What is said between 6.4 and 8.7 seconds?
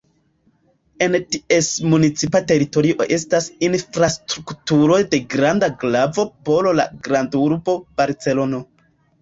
por la grandurbo Barcelono.